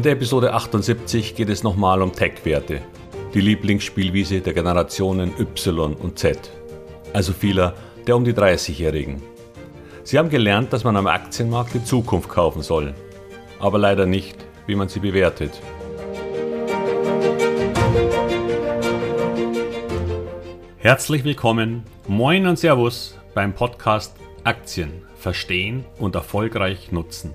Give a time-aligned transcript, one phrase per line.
[0.00, 2.80] In der Episode 78 geht es nochmal um Tech-Werte,
[3.34, 6.38] die Lieblingsspielwiese der Generationen Y und Z,
[7.12, 7.74] also vieler
[8.06, 9.20] der um die 30-Jährigen.
[10.02, 12.94] Sie haben gelernt, dass man am Aktienmarkt die Zukunft kaufen soll,
[13.58, 15.60] aber leider nicht, wie man sie bewertet.
[20.78, 27.34] Herzlich willkommen, moin und Servus beim Podcast Aktien verstehen und erfolgreich nutzen.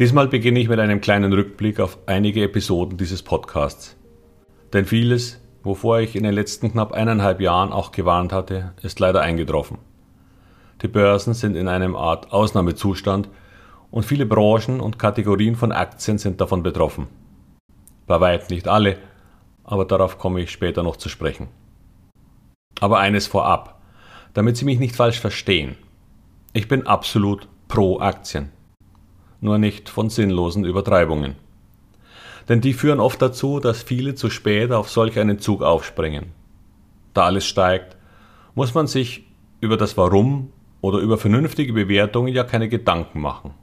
[0.00, 3.96] Diesmal beginne ich mit einem kleinen Rückblick auf einige Episoden dieses Podcasts.
[4.72, 9.20] Denn vieles, wovor ich in den letzten knapp eineinhalb Jahren auch gewarnt hatte, ist leider
[9.20, 9.78] eingetroffen.
[10.82, 13.28] Die Börsen sind in einem Art Ausnahmezustand
[13.92, 17.06] und viele Branchen und Kategorien von Aktien sind davon betroffen.
[18.08, 18.98] Bei weitem nicht alle,
[19.62, 21.46] aber darauf komme ich später noch zu sprechen.
[22.80, 23.80] Aber eines vorab,
[24.32, 25.76] damit Sie mich nicht falsch verstehen.
[26.52, 28.50] Ich bin absolut pro Aktien
[29.44, 31.36] nur nicht von sinnlosen Übertreibungen.
[32.48, 36.32] Denn die führen oft dazu, dass viele zu spät auf solch einen Zug aufspringen.
[37.12, 37.96] Da alles steigt,
[38.54, 39.26] muss man sich
[39.60, 40.50] über das Warum
[40.80, 43.54] oder über vernünftige Bewertungen ja keine Gedanken machen.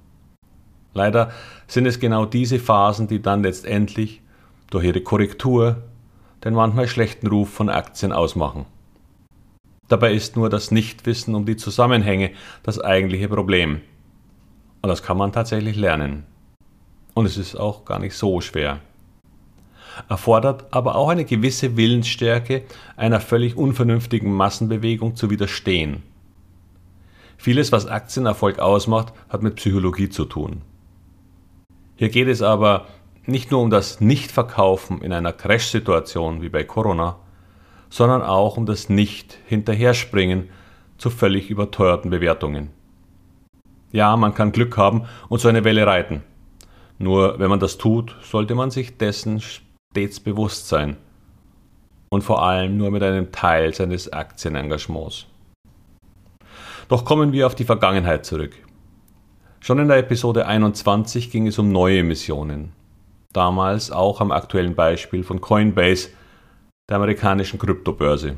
[0.94, 1.32] Leider
[1.68, 4.22] sind es genau diese Phasen, die dann letztendlich
[4.70, 5.84] durch ihre Korrektur
[6.44, 8.66] den manchmal schlechten Ruf von Aktien ausmachen.
[9.88, 12.32] Dabei ist nur das Nichtwissen um die Zusammenhänge
[12.64, 13.82] das eigentliche Problem.
[14.82, 16.26] Und das kann man tatsächlich lernen.
[17.14, 18.80] Und es ist auch gar nicht so schwer.
[20.10, 22.64] Erfordert aber auch eine gewisse Willensstärke,
[22.96, 26.04] einer völlig unvernünftigen Massenbewegung zu widerstehen.
[27.38, 30.62] Vieles, was Aktienerfolg ausmacht, hat mit Psychologie zu tun.
[31.96, 32.88] Hier geht es aber
[33.26, 37.18] nicht nur um das Nichtverkaufen in einer Crash-Situation wie bei Corona,
[37.90, 40.50] sondern auch um das Nicht-Hinterherspringen
[40.98, 42.70] zu völlig überteuerten Bewertungen.
[43.92, 46.24] Ja, man kann Glück haben und so eine Welle reiten.
[46.98, 50.98] Nur wenn man das tut, sollte man sich dessen stets bewusst sein.
[52.10, 55.26] Und vor allem nur mit einem Teil seines Aktienengagements.
[56.90, 58.54] Doch kommen wir auf die Vergangenheit zurück.
[59.62, 62.74] Schon in der Episode 21 ging es um neue Emissionen.
[63.32, 66.10] Damals auch am aktuellen Beispiel von Coinbase,
[66.90, 68.36] der amerikanischen Kryptobörse.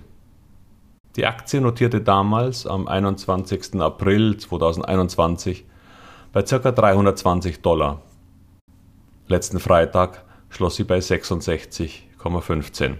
[1.15, 3.79] Die Aktie notierte damals am 21.
[3.79, 5.63] April 2021
[6.31, 6.71] bei ca.
[6.71, 8.01] 320 Dollar.
[9.27, 12.95] Letzten Freitag schloss sie bei 66,15.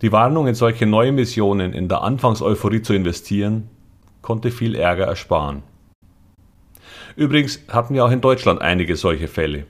[0.00, 3.68] Die Warnung, in solche Neuemissionen in der Anfangseuphorie zu investieren,
[4.22, 5.62] konnte viel Ärger ersparen.
[7.14, 9.66] Übrigens hatten wir auch in Deutschland einige solche Fälle.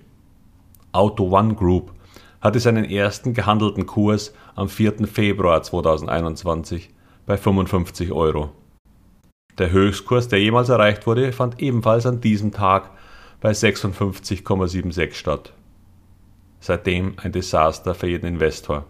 [0.92, 1.92] Auto One Group
[2.40, 5.06] hatte seinen ersten gehandelten Kurs am 4.
[5.06, 6.90] Februar 2021
[7.26, 8.50] bei 55 Euro.
[9.58, 12.90] Der Höchstkurs, der jemals erreicht wurde, fand ebenfalls an diesem Tag
[13.40, 15.52] bei 56,76 statt.
[16.60, 18.84] Seitdem ein Desaster für jeden Investor.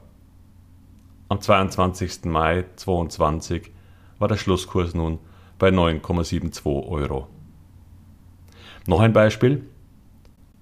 [1.30, 2.24] Am 22.
[2.24, 3.70] Mai 2022
[4.18, 5.18] war der Schlusskurs nun
[5.58, 7.28] bei 9,72 Euro.
[8.86, 9.64] Noch ein Beispiel.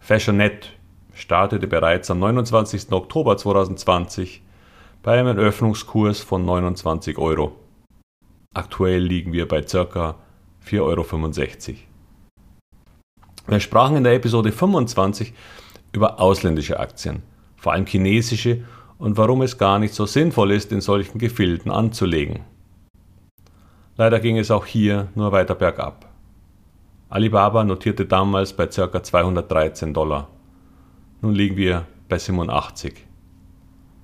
[0.01, 0.76] Fashionet
[1.17, 2.93] startete bereits am 29.
[2.93, 4.43] Oktober 2020
[5.03, 7.57] bei einem Eröffnungskurs von 29 Euro.
[8.55, 10.15] Aktuell liegen wir bei ca.
[10.67, 11.79] 4,65 Euro.
[13.49, 15.33] Wir sprachen in der Episode 25
[15.93, 17.23] über ausländische Aktien,
[17.57, 18.65] vor allem chinesische,
[18.99, 22.41] und warum es gar nicht so sinnvoll ist, in solchen Gefilden anzulegen.
[23.97, 26.07] Leider ging es auch hier nur weiter bergab.
[27.09, 29.03] Alibaba notierte damals bei ca.
[29.03, 30.29] 213 Dollar.
[31.23, 32.95] Nun liegen wir bei 87.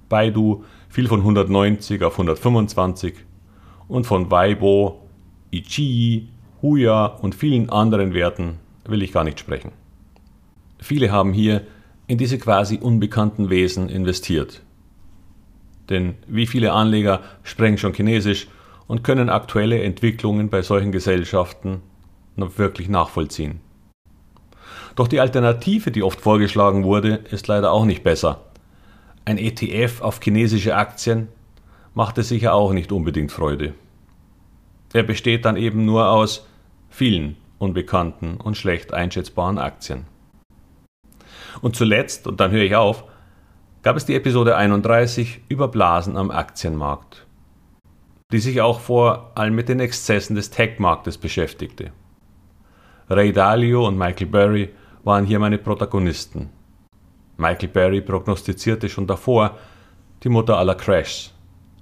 [0.09, 3.15] Baidu fiel von 190 auf 125
[3.89, 5.01] und von Weibo,
[5.51, 6.29] Ichi,
[6.63, 9.73] Huya und vielen anderen Werten will ich gar nicht sprechen.
[10.79, 11.63] Viele haben hier
[12.07, 14.63] in diese quasi unbekannten Wesen investiert.
[15.89, 18.49] Denn wie viele Anleger sprechen schon Chinesisch
[18.87, 21.83] und können aktuelle Entwicklungen bei solchen Gesellschaften
[22.37, 23.61] noch wirklich nachvollziehen.
[24.95, 28.43] Doch die Alternative, die oft vorgeschlagen wurde, ist leider auch nicht besser.
[29.25, 31.29] Ein ETF auf chinesische Aktien
[31.95, 33.75] machte sicher auch nicht unbedingt Freude.
[34.93, 36.47] Er besteht dann eben nur aus
[36.91, 40.05] vielen unbekannten und schlecht einschätzbaren Aktien.
[41.61, 43.05] Und zuletzt, und dann höre ich auf,
[43.83, 47.27] gab es die Episode 31 über Blasen am Aktienmarkt,
[48.33, 51.93] die sich auch vor allem mit den Exzessen des Tech-Marktes beschäftigte.
[53.09, 54.71] Ray Dalio und Michael Berry
[55.05, 56.51] waren hier meine Protagonisten.
[57.37, 59.59] Michael Berry prognostizierte schon davor
[60.23, 61.33] die Mutter aller Crashs,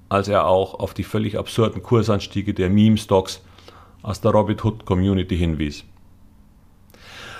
[0.08, 3.43] als er auch auf die völlig absurden Kursanstiege der Meme-Stocks
[4.02, 5.84] aus der Robinhood Community hinwies.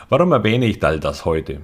[0.09, 1.63] Warum erwähne ich all das heute?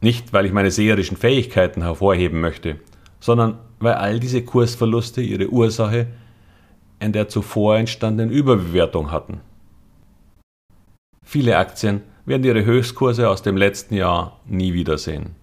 [0.00, 2.78] Nicht, weil ich meine seherischen Fähigkeiten hervorheben möchte,
[3.20, 6.06] sondern weil all diese Kursverluste ihre Ursache
[7.00, 9.40] in der zuvor entstandenen Überbewertung hatten.
[11.22, 15.34] Viele Aktien werden ihre Höchstkurse aus dem letzten Jahr nie wiedersehen.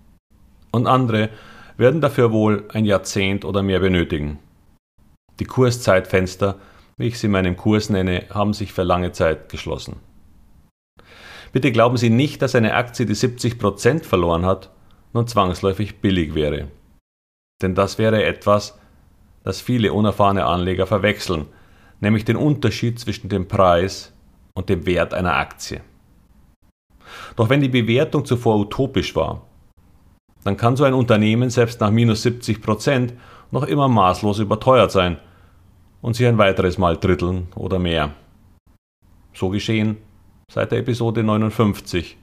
[0.72, 1.30] Und andere
[1.78, 4.40] werden dafür wohl ein Jahrzehnt oder mehr benötigen.
[5.40, 6.58] Die Kurszeitfenster,
[6.98, 9.98] wie ich sie in meinem Kurs nenne, haben sich für lange Zeit geschlossen.
[11.52, 14.70] Bitte glauben Sie nicht, dass eine Aktie, die 70% verloren hat,
[15.14, 16.70] nun zwangsläufig billig wäre.
[17.62, 18.80] Denn das wäre etwas,
[19.44, 21.48] das viele unerfahrene Anleger verwechseln,
[22.00, 24.14] nämlich den Unterschied zwischen dem Preis
[24.54, 25.82] und dem Wert einer Aktie.
[27.36, 29.42] Doch wenn die Bewertung zuvor utopisch war,
[30.44, 33.14] dann kann so ein Unternehmen selbst nach minus 70 Prozent
[33.52, 35.18] noch immer maßlos überteuert sein
[36.02, 38.14] und sich ein weiteres Mal dritteln oder mehr.
[39.34, 39.98] So geschehen
[40.52, 42.18] seit der Episode 59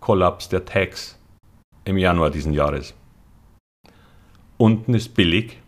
[0.00, 1.18] Kollaps der Tags
[1.84, 2.94] im Januar diesen Jahres.
[4.56, 5.58] Unten ist billig?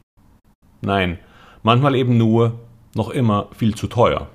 [0.81, 1.19] Nein,
[1.63, 2.59] manchmal eben nur
[2.95, 4.29] noch immer viel zu teuer.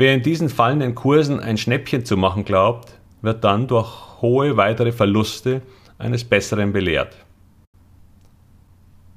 [0.00, 4.92] Wer in diesen fallenden Kursen ein Schnäppchen zu machen glaubt, wird dann durch hohe weitere
[4.92, 5.60] Verluste
[5.98, 7.14] eines Besseren belehrt.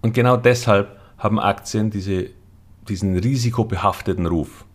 [0.01, 2.31] Und genau deshalb haben Aktien diese,
[2.89, 4.65] diesen risikobehafteten Ruf.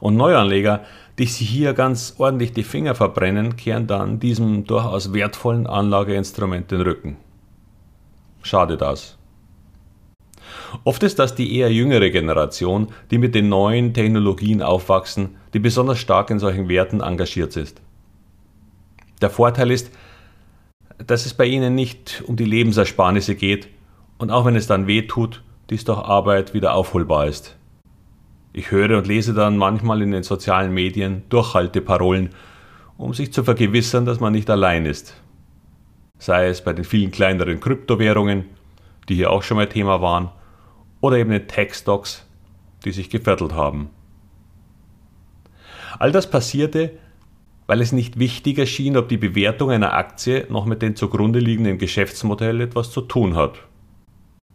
[0.00, 0.84] Und Neuanleger,
[1.18, 6.80] die sich hier ganz ordentlich die Finger verbrennen, kehren dann diesem durchaus wertvollen Anlageinstrument den
[6.80, 7.18] Rücken.
[8.40, 9.18] Schade das.
[10.84, 15.98] Oft ist das die eher jüngere Generation, die mit den neuen Technologien aufwachsen, die besonders
[15.98, 17.80] stark in solchen Werten engagiert ist.
[19.22, 19.90] Der Vorteil ist,
[20.98, 23.68] dass es bei ihnen nicht um die Lebensersparnisse geht
[24.18, 27.56] und auch wenn es dann weh tut, dies durch Arbeit wieder aufholbar ist.
[28.52, 32.30] Ich höre und lese dann manchmal in den sozialen Medien Durchhalteparolen,
[32.98, 35.14] um sich zu vergewissern, dass man nicht allein ist.
[36.18, 38.44] Sei es bei den vielen kleineren Kryptowährungen,
[39.08, 40.30] die hier auch schon mal Thema waren,
[41.04, 42.24] oder eben den Tech-Stocks,
[42.86, 43.90] die sich geviertelt haben.
[45.98, 46.92] All das passierte,
[47.66, 51.76] weil es nicht wichtig erschien, ob die Bewertung einer Aktie noch mit dem zugrunde liegenden
[51.76, 53.58] Geschäftsmodell etwas zu tun hat.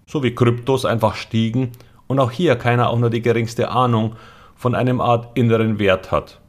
[0.07, 1.74] So wie Kryptos einfach stiegen
[2.07, 4.16] und auch hier keiner auch nur die geringste Ahnung
[4.56, 6.42] von einem Art inneren Wert hat.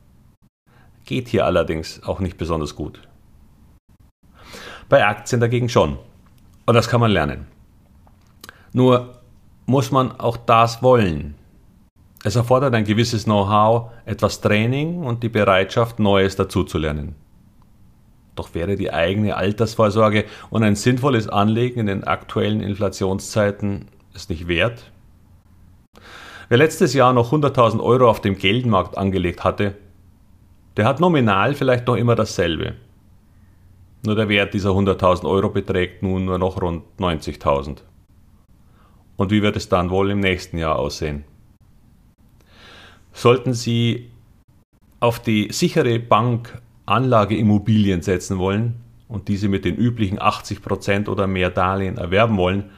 [1.04, 3.06] Geht hier allerdings auch nicht besonders gut.
[4.88, 5.98] Bei Aktien dagegen schon.
[6.64, 7.48] Und das kann man lernen.
[8.72, 9.19] Nur
[9.70, 11.36] muss man auch das wollen.
[12.24, 17.14] Es erfordert ein gewisses Know-how, etwas Training und die Bereitschaft, Neues dazuzulernen.
[18.34, 24.48] Doch wäre die eigene Altersvorsorge und ein sinnvolles Anlegen in den aktuellen Inflationszeiten es nicht
[24.48, 24.90] wert?
[26.48, 29.76] Wer letztes Jahr noch 100.000 Euro auf dem Geldmarkt angelegt hatte,
[30.76, 32.74] der hat nominal vielleicht noch immer dasselbe.
[34.04, 37.82] Nur der Wert dieser 100.000 Euro beträgt nun nur noch rund 90.000.
[39.20, 41.24] Und wie wird es dann wohl im nächsten Jahr aussehen?
[43.12, 44.08] Sollten Sie
[44.98, 48.76] auf die sichere Bank Anlageimmobilien setzen wollen
[49.08, 52.70] und diese mit den üblichen 80% oder mehr Darlehen erwerben wollen,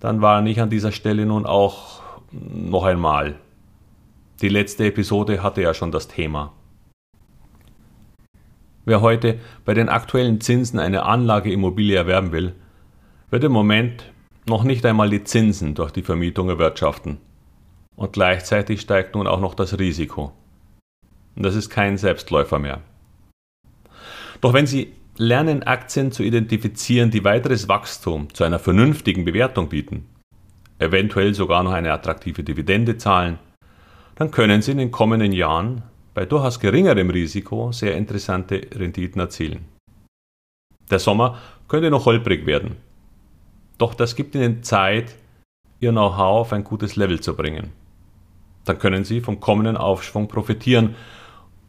[0.00, 3.36] dann warne ich an dieser Stelle nun auch noch einmal.
[4.42, 6.54] Die letzte Episode hatte ja schon das Thema.
[8.84, 12.56] Wer heute bei den aktuellen Zinsen eine Anlageimmobilie erwerben will,
[13.30, 14.12] wird im Moment
[14.48, 17.18] noch nicht einmal die Zinsen durch die Vermietung erwirtschaften.
[17.96, 20.32] Und gleichzeitig steigt nun auch noch das Risiko.
[21.36, 22.80] Das ist kein Selbstläufer mehr.
[24.40, 30.06] Doch wenn Sie lernen, Aktien zu identifizieren, die weiteres Wachstum zu einer vernünftigen Bewertung bieten,
[30.78, 33.38] eventuell sogar noch eine attraktive Dividende zahlen,
[34.14, 35.82] dann können Sie in den kommenden Jahren
[36.14, 39.66] bei durchaus geringerem Risiko sehr interessante Renditen erzielen.
[40.90, 41.38] Der Sommer
[41.68, 42.76] könnte noch holprig werden,
[43.78, 45.14] doch das gibt Ihnen Zeit,
[45.80, 47.72] Ihr Know-how auf ein gutes Level zu bringen.
[48.64, 50.96] Dann können Sie vom kommenden Aufschwung profitieren,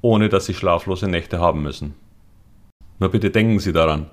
[0.01, 1.95] ohne dass Sie schlaflose Nächte haben müssen.
[2.97, 4.09] Nur bitte denken Sie daran,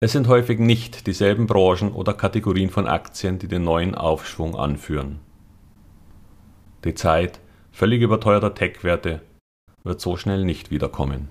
[0.00, 5.18] es sind häufig nicht dieselben Branchen oder Kategorien von Aktien, die den neuen Aufschwung anführen.
[6.84, 7.40] Die Zeit
[7.72, 9.22] völlig überteuerter Tech-Werte
[9.82, 11.28] wird so schnell nicht wiederkommen.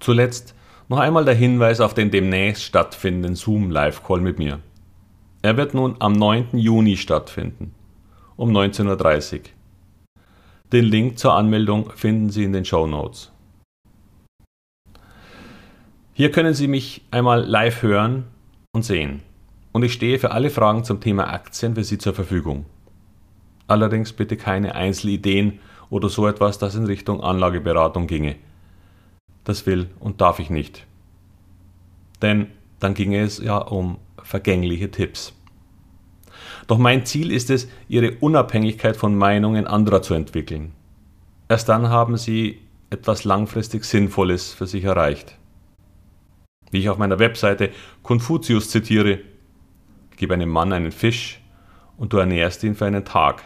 [0.00, 0.56] Zuletzt
[0.90, 4.58] Noch einmal der Hinweis auf den demnächst stattfindenden Zoom Live Call mit mir.
[5.40, 6.58] Er wird nun am 9.
[6.58, 7.72] Juni stattfinden,
[8.34, 9.40] um 19.30 Uhr.
[10.72, 13.30] Den Link zur Anmeldung finden Sie in den Show Notes.
[16.12, 18.24] Hier können Sie mich einmal live hören
[18.72, 19.22] und sehen.
[19.70, 22.66] Und ich stehe für alle Fragen zum Thema Aktien für Sie zur Verfügung.
[23.68, 28.34] Allerdings bitte keine Einzelideen oder so etwas, das in Richtung Anlageberatung ginge.
[29.44, 30.86] Das will und darf ich nicht.
[32.22, 35.34] Denn dann ginge es ja um vergängliche Tipps.
[36.66, 40.72] Doch mein Ziel ist es, Ihre Unabhängigkeit von Meinungen anderer zu entwickeln.
[41.48, 45.36] Erst dann haben Sie etwas langfristig Sinnvolles für sich erreicht.
[46.70, 47.70] Wie ich auf meiner Webseite
[48.02, 49.20] Konfuzius zitiere,
[50.16, 51.40] gib einem Mann einen Fisch
[51.96, 53.42] und du ernährst ihn für einen Tag.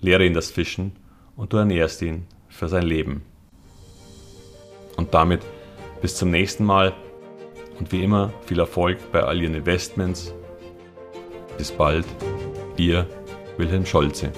[0.00, 0.92] Lehre ihn das Fischen
[1.36, 3.22] und du ernährst ihn für sein Leben.
[5.00, 5.40] Und damit
[6.02, 6.92] bis zum nächsten Mal
[7.78, 10.34] und wie immer viel Erfolg bei all Ihren Investments.
[11.56, 12.04] Bis bald,
[12.76, 13.06] Ihr
[13.56, 14.30] Wilhelm Scholze.